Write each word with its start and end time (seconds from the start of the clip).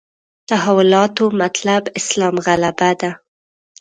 تحولاتو 0.49 1.25
مطلب 1.41 1.83
اسلام 1.99 2.35
غلبه 2.45 2.89
ده. 3.01 3.11